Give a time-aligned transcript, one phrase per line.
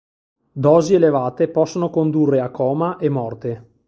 [0.63, 3.69] Dosi elevate possono condurre a coma e morte.